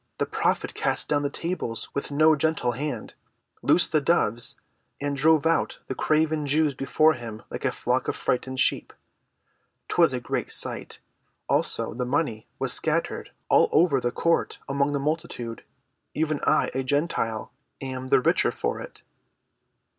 [0.17, 3.13] The Prophet cast down the tables with no gentle hand,
[3.61, 4.55] loosed the doves,
[4.99, 8.93] and drove out the craven Jews before him like a flock of frightened sheep.
[9.89, 10.97] 'Twas a great sight.
[11.47, 15.63] Also, the money was scattered all over the court among the multitude.
[16.15, 19.03] Even I, a Gentile, am the richer for it."